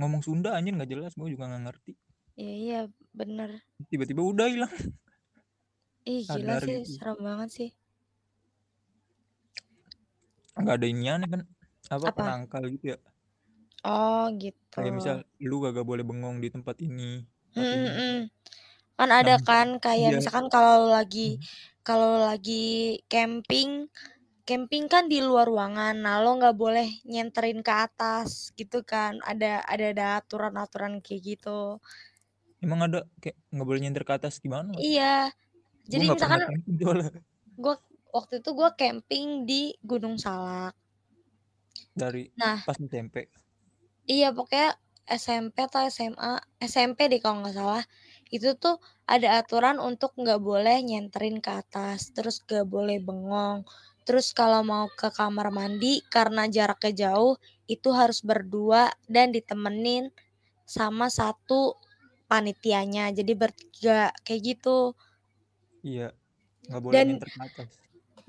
Ngomong 0.00 0.24
Sunda 0.24 0.56
anjir 0.56 0.72
nggak 0.72 0.88
jelas 0.88 1.12
gue 1.12 1.28
juga 1.28 1.52
nggak 1.52 1.62
ngerti 1.68 1.92
Iya 2.40 2.52
iya 2.64 2.78
bener. 3.18 3.50
tiba-tiba 3.90 4.22
udah 4.22 4.46
hilang 4.50 4.72
Ih 6.12 6.22
gila 6.32 6.54
sadar 6.54 6.62
sih 6.64 6.76
gitu 6.78 6.92
serem 6.94 7.18
banget 7.26 7.48
sih. 7.56 7.70
nggak 10.60 10.74
ada 10.78 10.86
iniannya 10.92 11.26
kan 11.32 11.40
apa, 11.94 12.08
Apa? 12.08 12.12
penangkal 12.16 12.62
gitu 12.74 12.84
ya 12.92 12.98
Oh 13.84 14.26
kayak 14.74 14.92
misal 14.98 15.16
gitu. 15.16 15.24
lu 15.48 15.54
gak 15.64 15.86
boleh 15.90 16.04
bengong 16.08 16.36
di 16.44 16.48
tempat 16.54 16.76
ini 16.86 17.08
tempat 17.52 17.68
ini 17.76 17.90
mhm. 17.96 18.30
Kan 18.98 19.10
ada 19.20 19.34
Nah, 19.34 19.40
kan 19.42 19.68
kayak 19.86 20.12
iya. 20.12 20.18
misalkan 20.18 20.46
kalau 20.56 20.86
lagi 20.96 21.28
Hmm. 21.36 21.46
kalau 21.88 22.12
lagi 22.28 23.00
camping 23.12 23.70
camping 24.48 24.84
kan 24.92 25.04
di 25.12 25.18
luar 25.28 25.46
ruangan. 25.52 25.94
Nah, 26.04 26.16
lo 26.24 26.30
nggak 26.40 26.56
boleh 26.62 26.88
nyenterin 27.12 27.60
ke 27.66 27.72
atas 27.86 28.30
gitu 28.60 28.78
kan. 28.92 29.12
Ada 29.30 29.64
ada 29.72 29.86
ada 29.94 30.06
aturan-aturan 30.22 30.94
kayak 31.04 31.22
gitu. 31.38 31.80
Emang 32.64 32.80
ada 32.88 33.00
kayak 33.22 33.36
nggak 33.52 33.66
boleh 33.68 33.80
nyender 33.82 34.04
ke 34.08 34.12
atas 34.18 34.38
gimana? 34.44 34.72
Iya. 34.78 35.30
gue 35.90 35.90
Jadi 35.90 36.04
pernah 36.06 36.16
misalkan 36.16 36.40
gua 37.62 37.76
waktu 38.16 38.34
itu 38.40 38.50
gua 38.58 38.70
camping 38.80 39.26
di 39.48 39.62
Gunung 39.82 40.16
Salak. 40.20 40.74
dari 41.92 42.28
Nah, 42.40 42.58
pas 42.66 42.76
SMP 42.76 43.16
iya 44.16 44.28
pokoknya 44.36 44.76
SMP 45.18 45.56
atau 45.66 45.82
SMA, 45.90 46.32
SMP 46.62 46.98
deh 47.10 47.20
kalau 47.24 47.42
nggak 47.42 47.56
salah. 47.58 47.84
Itu 48.36 48.48
tuh 48.56 48.76
ada 49.14 49.28
aturan 49.42 49.76
untuk 49.82 50.14
nggak 50.16 50.40
boleh 50.40 50.78
nyenterin 50.88 51.42
ke 51.44 51.50
atas, 51.62 52.14
terus 52.16 52.36
nggak 52.46 52.66
boleh 52.74 52.98
bengong. 53.02 53.58
Terus 54.06 54.26
kalau 54.34 54.62
mau 54.66 54.86
ke 55.00 55.08
kamar 55.18 55.48
mandi 55.58 56.02
karena 56.14 56.42
jaraknya 56.56 56.92
jauh, 57.10 57.34
itu 57.74 57.88
harus 58.00 58.22
berdua 58.22 58.82
dan 59.10 59.30
ditemenin 59.36 60.04
sama 60.66 61.06
satu 61.10 61.76
panitianya. 62.32 63.04
Jadi 63.18 63.32
bertiga 63.42 63.98
kayak 64.26 64.42
gitu. 64.50 64.78
iya 65.88 66.06
nggak 66.68 66.82
boleh 66.84 66.94
Dan 66.94 67.08
atas 67.46 67.70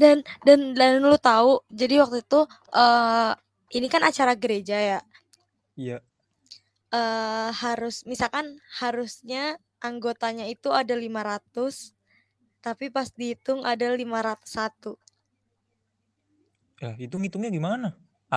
dan 0.02 0.18
dan 0.48 0.60
dan 0.78 0.92
lu 1.06 1.18
tahu, 1.22 1.62
jadi 1.70 2.02
waktu 2.04 2.18
itu 2.26 2.40
eh 2.74 3.32
ini 3.78 3.88
kan 3.94 4.02
acara 4.10 4.34
gereja 4.38 4.78
ya. 4.92 5.00
iya 5.78 6.02
eh 7.00 7.50
harus 7.64 7.96
misalkan 8.12 8.46
harusnya 8.82 9.44
anggotanya 9.88 10.46
itu 10.56 10.70
ada 10.82 10.94
500 11.04 11.76
tapi 12.66 12.86
pas 12.96 13.10
dihitung 13.20 13.60
ada 13.72 13.88
501. 14.02 14.96
ya 16.84 16.92
itu 17.00 17.16
ngitungnya 17.22 17.50
gimana 17.54 17.88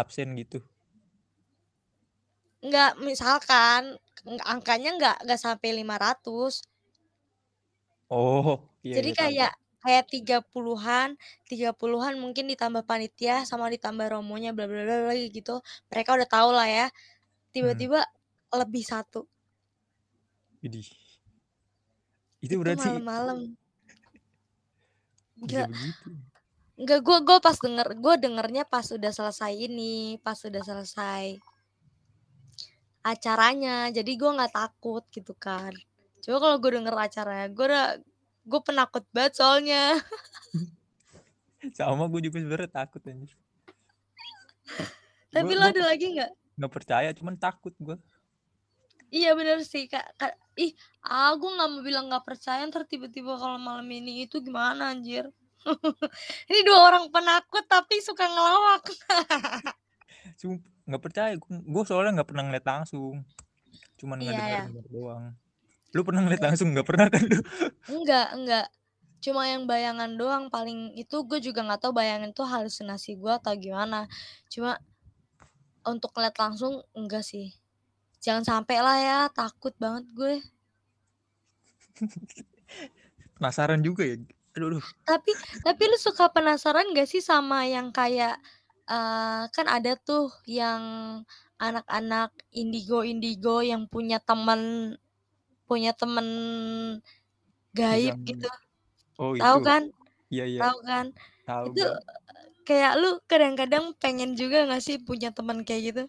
absen 0.01 0.29
gitu 0.41 0.59
Enggak, 2.67 2.91
misalkan 3.09 3.83
ng- 4.29 4.45
angkanya 4.53 4.91
enggak 4.97 5.17
enggak 5.23 5.41
sampai 5.47 5.71
500. 5.81 6.53
oh 8.11 8.59
iya 8.87 8.97
Jadi 8.97 9.11
iya 9.11 9.15
kayak 9.21 9.53
kayak 9.85 10.05
30-an, 10.11 11.09
30-an 11.47 12.15
mungkin 12.19 12.45
ditambah 12.53 12.83
panitia 12.91 13.47
sama 13.51 13.71
ditambah 13.75 14.07
romonya 14.15 14.51
bla 14.57 14.67
bla 14.71 14.83
bla 14.87 14.97
bla 15.07 15.15
gitu. 15.39 15.63
Mereka 15.91 16.11
udah 16.19 16.29
tahu 16.37 16.51
lah 16.59 16.67
ya. 16.79 16.87
hmm. 16.91 16.95
Tiba-tiba 17.55 18.01
lebih 18.61 18.85
satu. 18.93 19.21
Widih. 20.63 20.89
itu 22.45 22.55
Itu 22.61 22.61
berarti 22.61 22.89
malam-malam. 22.91 23.39
begitu 25.41 25.65
enggak 26.81 27.01
gue 27.07 27.19
gue 27.29 27.39
pas 27.47 27.57
denger 27.65 27.89
gue 28.05 28.15
dengernya 28.25 28.63
pas 28.73 28.87
udah 28.97 29.13
selesai 29.19 29.53
ini, 29.67 30.21
pas 30.25 30.37
udah 30.49 30.63
selesai 30.71 31.25
acaranya. 33.07 33.87
Jadi 33.95 34.19
gue 34.19 34.31
nggak 34.31 34.55
takut 34.55 35.07
gitu 35.15 35.33
kan. 35.39 35.71
Coba 36.27 36.37
kalau 36.43 36.57
gue 36.59 36.71
denger 36.75 36.95
acaranya, 36.95 37.47
gue 37.55 37.65
udah 37.71 37.89
gue 38.47 38.61
penakut 38.67 39.05
banget 39.15 39.39
soalnya. 39.39 39.95
sama 41.75 42.07
gue 42.07 42.21
juga 42.29 42.39
sebenarnya 42.39 42.71
takut 42.71 43.03
anjir 43.09 43.35
Tapi 45.33 45.53
lo 45.57 45.65
ada 45.67 45.83
lagi 45.83 46.07
nggak? 46.15 46.33
nggak 46.57 46.73
percaya 46.73 47.11
cuman 47.17 47.35
takut 47.37 47.75
gue 47.81 47.97
Iya 49.07 49.39
bener 49.39 49.63
sih 49.63 49.87
kak. 49.87 50.03
Kak- 50.19 50.35
ih, 50.59 50.75
gue 51.39 51.51
nggak 51.57 51.71
mau 51.71 51.79
bilang 51.79 52.11
nggak 52.11 52.27
percaya 52.27 52.67
ntar 52.67 52.91
tiba-tiba 52.91 53.39
kalau 53.39 53.55
malam 53.55 53.87
ini 53.87 54.27
itu 54.27 54.43
gimana 54.43 54.91
anjir? 54.91 55.31
ini 56.51 56.61
dua 56.67 56.91
orang 56.91 57.07
penakut 57.15 57.63
tapi 57.71 58.03
suka 58.03 58.27
ngelawak. 58.27 58.83
Sumpah, 60.37 60.71
nggak 60.87 61.03
percaya 61.03 61.33
gue 61.51 61.83
soalnya 61.89 62.23
nggak 62.23 62.29
pernah 62.31 62.45
ngeliat 62.47 62.67
langsung 62.67 63.25
cuman 63.97 64.17
nggak 64.21 64.35
Iya 64.35 64.39
dengar 64.39 64.53
ya. 64.53 64.65
dengar 64.71 64.87
doang 64.93 65.25
lu 65.97 66.01
pernah 66.05 66.23
ngeliat 66.29 66.43
langsung 66.45 66.69
nggak 66.77 66.87
pernah 66.87 67.07
kan 67.09 67.23
lu 67.25 67.41
Enggak, 67.97 68.29
enggak. 68.37 68.67
Cuma 69.25 69.49
yang 69.49 69.65
bayangan 69.65 70.13
doang 70.21 70.53
paling 70.53 70.93
itu 70.93 71.17
gue 71.25 71.41
juga 71.41 71.65
nggak 71.65 71.81
tahu 71.89 71.93
bayangan 71.97 72.31
itu 72.31 72.45
halusinasi 72.45 73.17
gue 73.17 73.33
atau 73.33 73.57
gimana. 73.57 74.05
Cuma 74.53 74.77
untuk 75.89 76.13
ngeliat 76.13 76.37
langsung 76.37 76.85
enggak 76.93 77.25
sih. 77.25 77.57
Jangan 78.21 78.45
sampai 78.45 78.77
lah 78.85 78.99
ya, 79.01 79.19
takut 79.33 79.73
banget 79.81 80.05
gue. 80.13 80.35
penasaran 83.41 83.81
juga 83.81 84.05
ya 84.05 84.17
aduh, 84.57 84.69
aduh. 84.77 84.85
Tapi 85.05 85.33
tapi 85.65 85.83
lu 85.89 85.97
suka 86.01 86.33
penasaran 86.33 86.93
gak 86.97 87.09
sih 87.09 87.21
sama 87.21 87.69
yang 87.69 87.93
kayak 87.93 88.41
eh 88.95 89.43
kan 89.55 89.67
ada 89.77 89.93
tuh 90.09 90.31
yang 90.47 90.85
anak-anak 91.67 92.31
indigo-indigo 92.61 93.65
yang 93.71 93.83
punya 93.93 94.19
teman 94.29 94.61
punya 95.69 95.91
temen 96.01 96.27
gaib 97.79 98.15
yang 98.15 98.19
gitu. 98.29 98.49
oh 99.21 99.33
Tahu 99.41 99.59
itu 99.59 99.61
kan? 99.69 99.83
iya 100.33 100.45
iya 100.53 100.65
Tahu 100.65 100.77
kan? 100.91 101.07
tahu 101.47 101.69
Itu 101.69 101.83
kayak 102.69 102.93
lu 103.03 103.11
kadang-kadang 103.31 103.85
pengen 104.03 104.33
juga 104.41 104.59
gak 104.71 104.83
sih 104.87 104.97
punya 105.09 105.31
teman 105.37 105.59
kayak 105.69 105.83
gitu? 105.95 106.03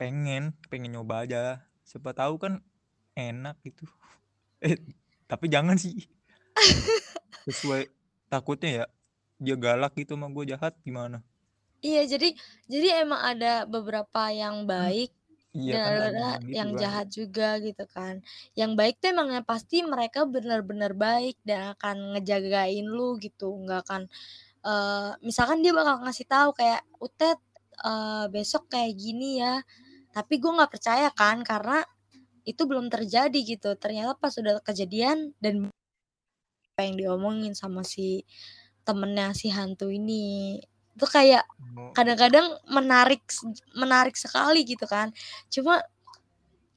pengen 0.00 0.52
pengen 0.68 0.92
nyoba 0.96 1.24
aja 1.24 1.42
siapa 1.88 2.12
tahu 2.12 2.34
kan 2.42 2.52
enak 3.16 3.56
gitu 3.64 3.84
eh 4.66 4.76
tapi 5.30 5.46
jangan 5.54 5.76
sih 5.80 5.96
sesuai 7.46 7.82
takutnya 8.32 8.70
ya 8.82 8.84
dia 9.40 9.56
galak 9.58 9.92
gitu 9.98 10.16
sama 10.16 10.28
gue 10.32 10.44
jahat 10.52 10.74
gimana 10.86 11.20
Iya, 11.84 12.02
jadi 12.16 12.28
jadi 12.66 12.88
emang 13.04 13.20
ada 13.36 13.68
beberapa 13.68 14.32
yang 14.32 14.64
baik 14.64 15.12
iya 15.56 15.80
dan 15.80 15.84
kan 15.84 15.94
ada 16.10 16.26
yang 16.28 16.40
gitu 16.42 16.56
yang 16.58 16.70
kan 16.72 16.80
jahat 16.82 17.06
juga 17.12 17.48
gitu 17.60 17.84
kan. 17.92 18.14
Yang 18.56 18.72
baik 18.78 18.94
tuh 19.00 19.08
emang 19.14 19.28
yang 19.32 19.46
pasti 19.46 19.76
mereka 19.84 20.24
benar-benar 20.24 20.92
baik 20.96 21.36
dan 21.44 21.76
akan 21.76 22.16
ngejagain 22.16 22.86
lu 22.88 23.20
gitu, 23.20 23.48
nggak 23.64 23.80
akan 23.86 24.02
eh 24.66 25.10
misalkan 25.22 25.62
dia 25.64 25.72
bakal 25.76 26.02
ngasih 26.02 26.26
tahu 26.26 26.50
kayak 26.58 26.82
Utet 26.98 27.38
eh, 27.84 28.26
besok 28.32 28.66
kayak 28.72 28.92
gini 28.96 29.40
ya. 29.44 29.60
Tapi 30.16 30.34
gue 30.40 30.52
nggak 30.56 30.72
percaya 30.72 31.08
kan 31.12 31.44
karena 31.44 31.84
itu 32.48 32.62
belum 32.64 32.88
terjadi 32.88 33.38
gitu. 33.52 33.76
Ternyata 33.76 34.16
pas 34.18 34.32
udah 34.40 34.58
kejadian 34.64 35.36
dan 35.44 35.68
apa 36.76 36.80
yang 36.88 36.96
diomongin 37.00 37.52
sama 37.56 37.80
si 37.84 38.24
temennya 38.86 39.34
si 39.34 39.50
hantu 39.50 39.90
ini. 39.90 40.62
Itu 40.94 41.10
kayak 41.10 41.42
Oh, 41.76 41.92
kadang-kadang 41.92 42.56
menarik 42.72 43.20
menarik 43.76 44.16
sekali 44.16 44.64
gitu 44.64 44.88
kan. 44.88 45.12
Cuma 45.52 45.84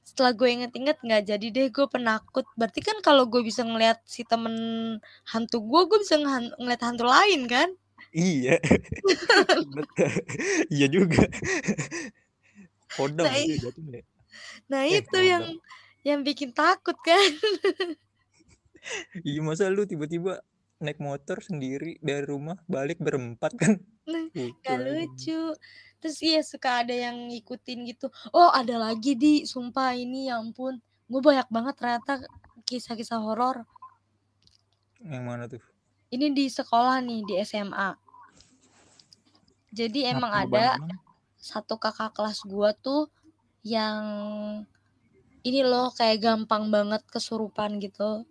setelah 0.04 0.36
gue 0.36 0.48
inget-inget 0.60 0.98
nggak 1.00 1.22
jadi 1.24 1.46
deh 1.48 1.68
gue 1.72 1.86
penakut. 1.88 2.44
Berarti 2.58 2.84
kan 2.84 3.00
kalau 3.00 3.24
gue 3.30 3.40
bisa 3.40 3.64
ngeliat 3.64 4.02
si 4.04 4.26
temen 4.28 4.52
hantu 5.30 5.64
gue 5.64 5.82
gue 5.88 5.98
bisa 6.04 6.20
ngeliat 6.60 6.82
hantu 6.84 7.08
lain 7.08 7.48
kan? 7.48 7.70
Iya. 8.12 8.60
Iya 10.74 10.86
juga. 10.90 11.24
Kodam 12.92 13.24
nah, 13.24 13.36
itu 13.38 13.54
i- 13.56 13.62
jatuhnya 13.62 14.00
nah 14.70 14.86
eh 14.86 15.02
itu 15.02 15.18
yang 15.18 15.44
kodam. 15.46 16.06
yang 16.06 16.20
bikin 16.26 16.50
takut 16.54 16.94
kan? 17.02 17.18
Iya 19.28 19.44
masa 19.44 19.68
lu 19.68 19.84
tiba-tiba 19.84 20.40
naik 20.80 20.98
motor 20.98 21.38
sendiri 21.44 22.00
dari 22.00 22.24
rumah 22.24 22.56
balik 22.64 22.98
berempat 22.98 23.52
kan. 23.54 23.78
Nah 24.08 24.26
lucu 24.32 24.56
gak 24.64 24.78
lucu. 24.80 25.42
Terus 26.00 26.18
iya 26.24 26.40
suka 26.40 26.80
ada 26.82 26.96
yang 26.96 27.28
ngikutin 27.28 27.78
gitu. 27.92 28.08
Oh 28.32 28.48
ada 28.48 28.80
lagi 28.80 29.14
di. 29.14 29.44
Sumpah 29.44 29.92
ini 29.92 30.32
ya 30.32 30.40
ampun. 30.40 30.80
Gue 31.06 31.20
banyak 31.20 31.46
banget 31.52 31.74
ternyata 31.76 32.24
kisah-kisah 32.64 33.20
horor. 33.20 33.68
Yang 35.04 35.24
mana 35.24 35.44
tuh? 35.44 35.62
Ini 36.10 36.32
di 36.32 36.48
sekolah 36.48 37.04
nih 37.04 37.20
di 37.22 37.34
SMA 37.44 38.10
jadi 39.70 40.10
emang 40.14 40.34
ada 40.34 40.74
banget? 40.76 40.98
satu 41.38 41.78
kakak 41.78 42.10
kelas 42.14 42.42
gua 42.42 42.74
tuh 42.74 43.06
yang 43.62 44.02
ini 45.46 45.62
loh 45.62 45.94
kayak 45.94 46.20
gampang 46.20 46.68
banget 46.68 47.06
kesurupan 47.06 47.78
gitu. 47.78 48.26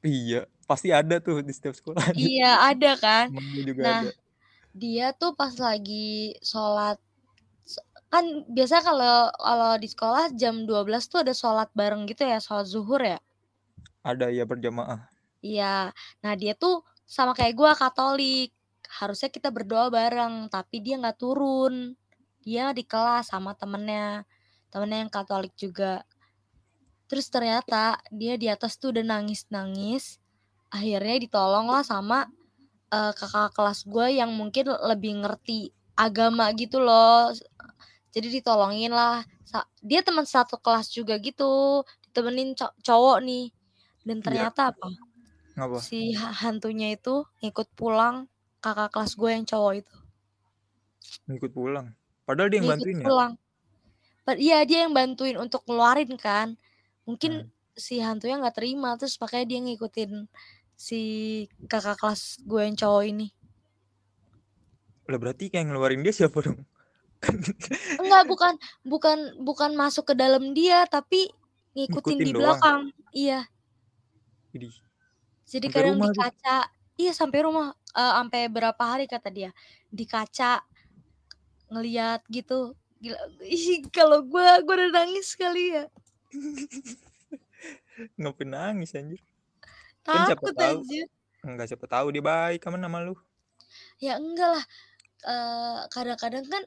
Iya 0.00 0.48
pasti 0.68 0.92
ada 0.92 1.16
tuh 1.16 1.40
di 1.40 1.50
setiap 1.56 1.72
sekolah 1.72 2.12
iya 2.20 2.68
ada 2.68 2.92
kan 3.00 3.32
gue 3.32 3.64
juga 3.64 3.82
nah 3.82 4.00
ada 4.04 4.12
dia 4.76 5.10
tuh 5.16 5.34
pas 5.34 5.50
lagi 5.58 6.38
sholat 6.44 7.00
Kan 8.08 8.48
biasa 8.48 8.80
kalau 8.80 9.28
kalau 9.36 9.72
di 9.76 9.84
sekolah 9.84 10.32
jam 10.32 10.64
12.00 10.64 11.12
tuh 11.12 11.20
ada 11.20 11.34
sholat 11.36 11.68
bareng 11.76 12.08
gitu 12.08 12.24
ya, 12.24 12.40
sholat 12.40 12.64
zuhur 12.64 13.04
ya? 13.04 13.20
Ada, 14.00 14.32
iya 14.32 14.48
berjamaah. 14.48 15.04
Iya. 15.44 15.92
Nah, 16.24 16.32
dia 16.40 16.56
tuh 16.56 16.80
sama 17.04 17.36
kayak 17.36 17.52
gua 17.52 17.76
Katolik, 17.76 18.56
harusnya 18.88 19.28
kita 19.28 19.52
berdoa 19.52 19.92
bareng, 19.92 20.48
tapi 20.48 20.80
dia 20.80 20.96
nggak 20.96 21.20
turun. 21.20 21.92
Dia 22.40 22.72
di 22.72 22.80
kelas 22.80 23.28
sama 23.28 23.52
temennya, 23.52 24.24
temennya 24.72 25.04
yang 25.04 25.12
Katolik 25.12 25.52
juga. 25.60 26.00
Terus 27.12 27.28
ternyata 27.28 28.00
dia 28.08 28.40
di 28.40 28.48
atas 28.48 28.80
tuh 28.80 28.96
udah 28.96 29.04
nangis-nangis, 29.04 30.16
akhirnya 30.74 31.16
ditolonglah 31.24 31.82
sama, 31.86 32.28
eee, 32.94 33.12
kakak 33.18 33.52
kelas 33.56 33.80
gue 33.88 34.06
yang 34.20 34.32
mungkin 34.40 34.66
lebih 34.90 35.12
ngerti 35.24 35.72
agama 35.98 36.50
gitu 36.56 36.78
loh. 36.82 37.32
Jadi 38.14 38.28
ditolonginlah, 38.42 39.24
sa 39.48 39.66
dia 39.84 40.00
teman 40.06 40.26
satu 40.28 40.56
kelas 40.62 40.88
juga 40.94 41.16
gitu, 41.22 41.82
ditemenin 42.08 42.54
co 42.58 42.68
cowok 42.86 43.18
nih. 43.28 43.44
Dan 44.06 44.18
Iya. 44.26 44.44
ternyata 44.46 44.72
apa? 44.74 44.88
Ngapa? 45.56 45.80
Si 45.84 46.14
ha 46.20 46.30
hantunya 46.44 46.88
itu 46.96 47.24
ngikut 47.42 47.68
pulang 47.78 48.28
kakak 48.64 48.90
kelas 48.94 49.12
gue 49.20 49.30
yang 49.36 49.46
cowok 49.48 49.74
itu. 49.84 49.96
Ngikut 51.28 51.50
pulang? 51.56 51.86
Padahal 52.26 52.48
dia 52.52 52.58
yang 52.60 52.68
Ngikut 52.68 52.88
bantuin 52.88 52.98
ya? 53.06 53.12
pulang. 53.12 53.32
Pad 54.26 54.38
iya, 54.42 54.64
dia 54.68 54.86
yang 54.86 54.94
bantuin 54.96 55.36
untuk 55.40 55.62
ngeluarin 55.68 56.12
kan. 56.20 56.48
Mungkin 57.08 57.32
Hmm. 57.34 57.48
si 57.76 58.00
hantunya 58.04 58.36
nggak 58.42 58.56
terima, 58.60 58.96
terus 59.00 59.16
makanya 59.22 59.46
dia 59.50 59.60
ngikutin 59.64 60.12
si 60.78 61.00
kakak 61.70 61.98
kelas 62.00 62.22
gue 62.46 62.60
yang 62.66 62.76
cowok 62.78 63.04
ini. 63.10 63.28
Lah 65.06 65.18
berarti 65.22 65.44
yang 65.54 65.70
ngeluarin 65.70 66.02
dia 66.02 66.14
siapa 66.16 66.38
dong? 66.42 66.58
Enggak, 67.98 68.22
bukan 68.30 68.54
bukan 68.86 69.18
bukan 69.42 69.70
masuk 69.74 70.04
ke 70.10 70.14
dalam 70.22 70.54
dia, 70.54 70.86
tapi 70.86 71.26
ngikutin 71.74 72.18
Ngikutin 72.18 72.26
di 72.26 72.32
doang? 72.34 72.62
belakang. 72.70 72.94
Iya. 73.10 73.50
Jadi 75.48 75.66
Sampai 75.66 75.72
kadang 75.72 75.96
di 76.04 76.06
rumah 76.06 76.10
tuh? 76.12 76.28
kaca 76.28 76.68
iya 77.00 77.12
sampai 77.16 77.40
rumah, 77.46 77.72
eee, 77.96 78.12
ampe 78.20 78.40
berapa 78.52 78.82
hari 78.84 79.08
kata 79.08 79.32
dia, 79.32 79.50
di 79.88 80.04
kaca 80.04 80.60
ngelihat 81.72 82.24
gitu. 82.32 82.74
Gila, 82.98 83.18
ih 83.46 83.84
kalau 83.94 84.24
gua, 84.26 84.58
gua 84.66 84.74
udah 84.78 84.90
nangis 85.04 85.36
kali 85.38 85.76
ya. 85.76 85.84
Ngapain 88.20 88.50
nangis 88.52 88.92
anjir? 88.98 89.20
Kan 90.06 90.22
siapa 90.26 90.46
Takut 90.46 90.54
tahu 90.58 90.76
anjir. 90.78 91.08
enggak, 91.46 91.66
siapa 91.70 91.86
tahu 91.94 92.06
dia 92.14 92.24
baik 92.30 92.60
aman 92.68 92.82
sama 92.86 92.98
lu. 93.06 93.14
Ya 93.98 94.14
enggak 94.18 94.48
lah, 94.54 94.64
eee, 95.26 95.80
kadang-kadang 95.94 96.46
kan 96.52 96.64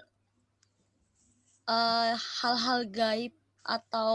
eee, 1.70 2.12
hal-hal 2.42 2.82
gaib 3.00 3.34
atau 3.78 4.14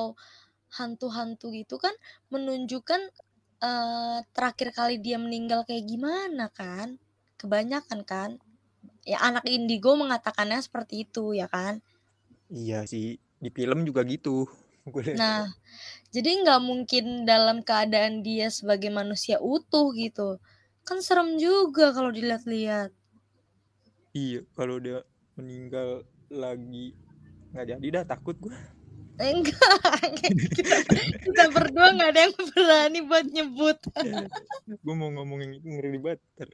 hantu-hantu 0.78 1.46
gitu 1.60 1.76
kan 1.84 1.94
menunjukkan, 2.34 3.02
eee, 3.66 4.18
terakhir 4.34 4.68
kali 4.78 4.96
dia 5.06 5.18
meninggal 5.24 5.60
kayak 5.68 5.86
gimana 5.92 6.46
kan. 6.60 6.88
Kebanyakan 7.40 8.00
kan. 8.12 8.30
Ya 9.12 9.18
anak 9.28 9.44
indigo 9.56 9.92
mengatakannya 10.02 10.60
seperti 10.66 10.94
itu, 11.08 11.24
ya 11.40 11.46
kan? 11.56 11.74
Iya 12.50 12.86
sih, 12.86 13.18
di 13.42 13.50
film 13.50 13.82
juga 13.88 14.06
gitu, 14.06 14.46
gue 14.90 15.02
liat. 15.12 15.18
Nah, 15.18 15.50
jadi 16.14 16.30
nggak 16.46 16.60
mungkin 16.62 17.26
dalam 17.26 17.60
keadaan 17.66 18.22
dia 18.22 18.48
sebagai 18.48 18.88
manusia 18.88 19.42
utuh 19.42 19.90
gitu. 19.92 20.38
Kan 20.86 21.02
serem 21.02 21.36
juga 21.36 21.90
kalau 21.90 22.14
dilihat-lihat. 22.14 22.94
Iya, 24.16 24.46
kalau 24.54 24.80
dia 24.80 25.02
meninggal 25.36 26.06
lagi 26.32 26.96
nggak 27.52 27.66
jadi 27.76 27.86
dah, 28.00 28.04
takut 28.06 28.38
gua. 28.38 28.54
Enggak, 29.16 30.12
kita 30.52 30.76
kita 31.24 31.44
berdua 31.48 31.96
nggak 31.96 32.10
ada 32.12 32.20
yang 32.28 32.36
berani 32.52 33.00
buat 33.00 33.24
nyebut. 33.32 33.78
Gua 34.84 34.92
mau 34.92 35.08
ngomongin 35.08 35.56
itu 35.56 35.72
ngeri 35.72 35.96
banget. 35.96 36.20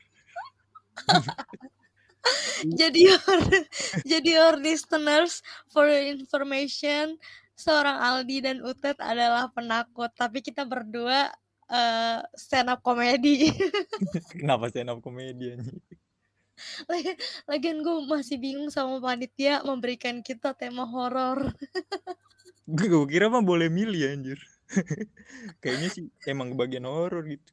Jadi 2.62 3.10
your 3.10 3.18
jadi 4.10 4.28
your 4.38 4.54
listeners, 4.62 5.42
for 5.66 5.90
your 5.90 6.14
information, 6.14 7.18
seorang 7.62 7.98
Aldi 8.02 8.36
dan 8.42 8.58
Utet 8.66 8.98
adalah 8.98 9.46
penakut, 9.54 10.10
tapi 10.18 10.42
kita 10.42 10.66
berdua, 10.66 11.30
eee, 11.70 12.18
stand 12.34 12.74
up 12.74 12.82
comedy. 12.82 13.48
Kenapa 14.40 14.66
stand 14.74 14.90
up 14.90 14.98
comedy 14.98 15.54
anjing? 15.54 15.78
Lagian 17.46 17.82
gue 17.82 17.96
masih 18.06 18.36
bingung 18.38 18.70
sama 18.70 18.98
panitia 18.98 19.62
memberikan 19.62 20.20
kita 20.20 20.54
tema 20.58 20.84
horor. 20.86 21.54
Gue 22.66 23.06
kira 23.10 23.26
mah 23.30 23.42
boleh 23.42 23.70
milih 23.70 24.02
anjir. 24.10 24.38
Kayaknya 25.62 25.88
sih 25.90 26.04
emang 26.26 26.54
kebagian 26.54 26.86
horor 26.86 27.22
gitu. 27.26 27.52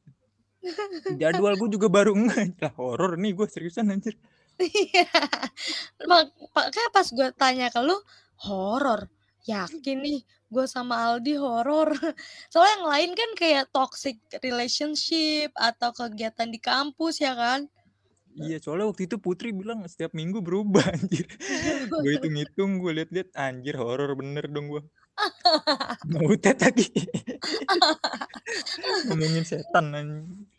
Jadwal 1.16 1.56
gua 1.56 1.68
juga 1.72 1.88
baru 1.88 2.12
ngeh, 2.12 2.60
lah 2.60 2.72
horor 2.76 3.16
nih 3.16 3.32
gua 3.32 3.48
seriusan 3.48 3.88
anjir. 3.92 4.14
Iya. 4.60 5.08
Mak 6.04 6.36
makanya 6.52 6.90
pas 6.92 7.08
gue 7.08 7.28
tanya 7.32 7.66
ke 7.72 7.80
lu, 7.80 7.96
"Horor? 8.44 9.08
Yakin 9.48 9.98
nih 10.04 10.20
gue 10.52 10.64
sama 10.68 10.94
Aldi 11.08 11.34
horor?" 11.40 11.88
Soalnya 12.52 12.72
yang 12.80 12.86
lain 12.92 13.10
kan 13.16 13.30
kayak 13.40 13.64
toxic 13.72 14.16
relationship 14.44 15.50
atau 15.56 15.90
kegiatan 15.96 16.48
di 16.50 16.58
kampus 16.60 17.22
ya 17.24 17.32
kan? 17.36 17.70
Iya, 18.38 18.56
soalnya 18.62 18.86
waktu 18.90 19.02
itu 19.10 19.16
Putri 19.18 19.50
bilang 19.50 19.82
setiap 19.90 20.12
minggu 20.14 20.38
berubah 20.46 20.84
anjir. 20.94 21.26
Gue 22.00 22.10
hitung-hitung, 22.16 22.70
gue 22.82 22.92
lihat-lihat, 22.96 23.28
anjir 23.34 23.74
horor 23.80 24.10
bener 24.20 24.44
dong 24.54 24.66
gua. 24.70 24.82
Sama 26.00 26.18
Utet 26.26 26.58
lagi. 26.60 26.88
Ngomongin 29.08 29.44
setan. 29.44 29.86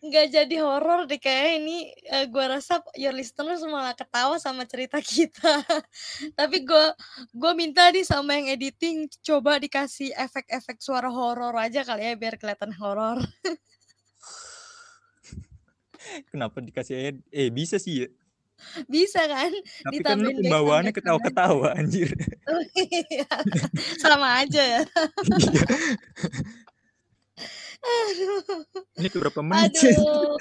Nggak 0.01 0.27
jadi 0.33 0.55
horor 0.65 1.05
deh 1.05 1.21
kayaknya 1.21 1.51
ini, 1.61 1.77
eee, 2.09 2.25
gua 2.33 2.57
rasa 2.57 2.81
your 2.97 3.13
listeners 3.13 3.61
malah 3.65 3.93
ketawa 3.93 4.41
sama 4.41 4.65
cerita 4.65 4.97
kita. 4.97 5.61
Tapi 6.39 6.65
gua 6.65 6.93
gua 7.33 7.53
minta 7.53 7.89
nih 7.93 8.05
sama 8.05 8.37
yang 8.37 8.49
editing 8.49 9.05
coba 9.21 9.61
dikasih 9.61 10.13
efek-efek 10.17 10.81
suara 10.81 11.09
horor 11.09 11.53
aja 11.57 11.85
kali 11.85 12.05
ya 12.05 12.13
biar 12.17 12.37
kelihatan 12.41 12.73
horor. 12.77 13.21
Kenapa 16.33 16.65
dikasih 16.65 17.21
eh 17.29 17.49
bisa 17.53 17.77
sih 17.77 18.05
ya. 18.05 18.07
Bisa 18.87 19.23
kan? 19.25 19.51
Tapi 19.85 19.97
kan 20.03 20.17
lu 20.21 20.31
pembawaannya 20.41 20.93
ketawa-ketawa 20.93 21.75
anjir. 21.75 22.09
Oh 22.47 22.63
iya, 22.77 23.27
sama 24.03 24.41
aja 24.43 24.61
ya. 24.61 24.81
Iya. 24.83 25.63
Aduh. 27.81 28.61
Ini 29.01 29.07
keberapa 29.09 29.41
menit? 29.41 29.73
Aduh. 29.73 30.37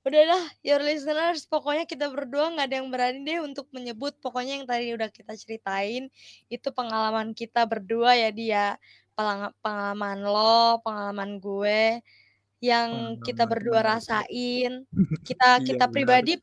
Udah 0.00 0.22
dah, 0.26 0.44
your 0.64 0.80
listeners, 0.80 1.44
pokoknya 1.44 1.84
kita 1.84 2.08
berdua 2.08 2.50
nggak 2.56 2.66
ada 2.72 2.76
yang 2.80 2.88
berani 2.88 3.20
deh 3.20 3.38
untuk 3.44 3.68
menyebut, 3.70 4.16
pokoknya 4.24 4.58
yang 4.58 4.66
tadi 4.66 4.96
udah 4.96 5.12
kita 5.12 5.36
ceritain, 5.36 6.08
itu 6.48 6.68
pengalaman 6.72 7.36
kita 7.36 7.68
berdua 7.68 8.16
ya 8.16 8.32
Di. 8.32 8.80
Pelanga 9.12 9.52
pengalaman 9.60 10.18
lo, 10.24 10.80
pengalaman 10.80 11.36
gue, 11.36 12.00
yang 12.64 13.20
kita 13.20 13.44
Pengalaman 13.44 13.52
berdua 13.52 13.80
teman. 13.84 13.90
rasain. 13.92 14.72
Kita 15.28 15.60
Iya 15.60 15.66
kita 15.68 15.84
pribadi 15.92 16.40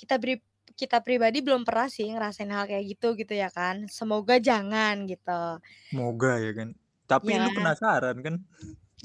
kita 0.00 0.16
bri 0.16 0.40
kita 0.80 1.04
pribadi 1.04 1.44
belum 1.44 1.68
pernah 1.68 1.92
sih 1.92 2.08
ngerasain 2.08 2.48
hal 2.48 2.64
kayak 2.64 2.96
gitu, 2.96 3.12
gitu 3.12 3.36
ya 3.36 3.52
kan. 3.52 3.84
Semoga 3.92 4.40
jangan 4.40 5.04
gitu. 5.04 5.60
Semoga 5.92 6.40
ya 6.40 6.52
kan. 6.56 6.68
Tapi 7.04 7.36
Ya 7.36 7.44
lu 7.44 7.52
penasaran 7.52 8.16
kan? 8.24 8.40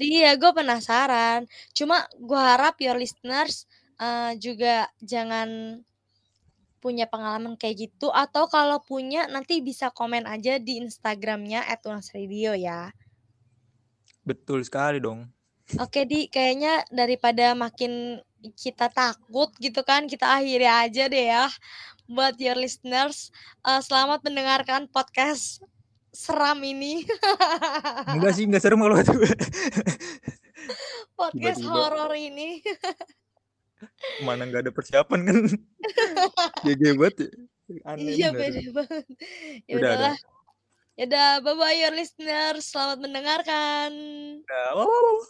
Iya, 0.00 0.40
gue 0.40 0.52
penasaran. 0.56 1.44
Cuma 1.76 2.08
gue 2.16 2.40
harap 2.40 2.80
your 2.80 2.96
listeners, 2.96 3.68
eee, 4.00 4.40
juga 4.40 4.88
jangan 5.04 5.80
punya 6.80 7.08
pengalaman 7.10 7.58
kayak 7.58 7.90
gitu, 7.90 8.08
atau 8.14 8.46
kalau 8.46 8.78
punya 8.80 9.26
nanti 9.26 9.58
bisa 9.60 9.90
komen 9.90 10.24
aja 10.24 10.56
di 10.62 10.78
Instagram-nya 10.80 11.66
@unasradio 11.84 12.54
ya. 12.54 12.94
Betul 14.22 14.62
sekali 14.62 15.02
dong. 15.02 15.28
Oke 15.82 16.06
Di, 16.06 16.30
kayaknya 16.30 16.86
daripada 16.94 17.58
makin 17.58 18.22
kita 18.56 18.92
takut 18.92 19.50
gitu 19.58 19.80
kan, 19.82 20.06
kita 20.06 20.26
akhiri 20.38 20.66
aja 20.68 21.08
deh 21.08 21.26
ya. 21.32 21.46
Buat 22.06 22.38
your 22.38 22.54
listeners, 22.58 23.34
eee, 23.66 23.80
selamat 23.82 24.22
mendengarkan 24.22 24.86
podcast 24.86 25.62
seram 26.14 26.62
ini. 26.62 27.02
Enggak 28.14 28.32
sih, 28.38 28.46
enggak 28.48 28.62
serem 28.64 28.80
kalau. 28.80 28.96
Podcast 31.16 31.60
horor 31.64 32.12
ini. 32.16 32.60
mana 34.24 34.48
nggak 34.48 34.66
ada 34.66 34.72
persiapan 34.72 35.20
kan. 35.28 35.38
GG 36.64 36.82
banget 36.96 37.16
ya. 37.20 37.28
Aneh 37.84 38.14
Iya, 38.16 38.28
bener. 38.32 38.40
beda 38.40 38.60
banget. 38.72 39.04
Ya 39.66 39.74
Udah, 39.76 39.76
udah. 39.76 39.92
udahlah. 39.92 40.16
Ya 40.96 41.04
udah, 41.04 41.28
bye-bye 41.44 41.76
your 41.76 41.92
listeners, 41.92 42.64
selamat 42.72 42.98
mendengarkan. 43.04 43.92
Wow. 44.72 45.20